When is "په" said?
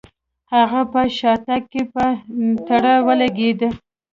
0.91-1.01, 1.93-2.03